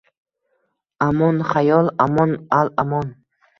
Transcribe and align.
Amon, 1.09 1.37
xayol! 1.51 1.93
Amon, 2.07 2.35
al-amon!.. 2.61 3.15